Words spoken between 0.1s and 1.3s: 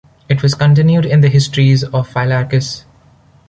It was continued in the